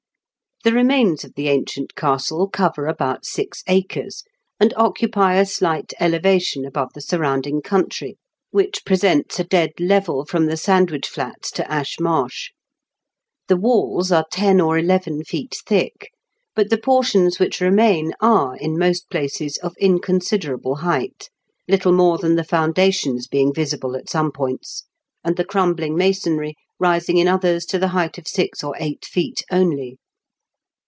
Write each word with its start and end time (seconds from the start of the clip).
The 0.63 0.73
remains 0.73 1.23
of 1.23 1.33
the 1.33 1.47
ancient 1.47 1.95
castle 1.95 2.47
cover 2.47 2.85
about 2.85 3.25
six 3.25 3.63
acres, 3.65 4.23
and 4.59 4.75
occupy 4.77 5.37
a 5.37 5.45
slight 5.47 5.91
elevation 5.99 6.65
above 6.65 6.89
the 6.93 7.01
surrounding 7.01 7.63
country, 7.63 8.19
which 8.51 8.85
presents 8.85 9.39
a 9.39 9.43
dead 9.43 9.71
level 9.79 10.23
from 10.23 10.45
the 10.45 10.55
Sandwich 10.57 11.07
Flats 11.09 11.49
to 11.53 11.63
Ash 11.67 11.95
230 11.95 12.51
IN 12.51 12.51
KENT 12.51 12.53
WITS 12.53 12.55
CSABLE8 12.77 12.77
BI0KEN8. 12.77 13.47
Marsk 13.47 13.47
The 13.47 13.57
walls 13.57 14.11
are 14.11 14.25
ten 14.31 14.61
or 14.61 14.77
eleven 14.77 15.23
feet 15.23 15.57
thick^ 15.65 16.05
but 16.55 16.69
the 16.69 16.77
portions 16.77 17.39
which 17.39 17.57
remam 17.57 18.11
are, 18.21 18.55
in 18.55 18.77
most 18.77 19.09
places, 19.09 19.57
oi 19.63 19.69
inconsid^able 19.81 20.77
height. 20.81 21.31
Little 21.67 21.91
more 21.93 22.19
than 22.19 22.35
the 22.35 22.43
foundations 22.43 23.25
being 23.25 23.51
visible 23.51 23.95
at 23.95 24.11
some 24.11 24.31
points, 24.31 24.83
and 25.23 25.37
the 25.37 25.43
crumbling 25.45 25.95
masonry 25.95 26.53
rising 26.79 27.17
in 27.17 27.27
others 27.27 27.65
to 27.65 27.79
the 27.79 27.87
height 27.97 28.19
of 28.19 28.27
six 28.27 28.63
or 28.63 28.75
eight 28.77 29.05
feet 29.05 29.41
only. 29.51 29.97